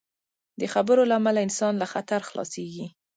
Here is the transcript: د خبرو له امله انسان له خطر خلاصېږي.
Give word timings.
د 0.59 0.61
خبرو 0.73 1.03
له 1.09 1.15
امله 1.19 1.39
انسان 1.47 1.73
له 1.81 1.85
خطر 1.93 2.19
خلاصېږي. 2.29 2.87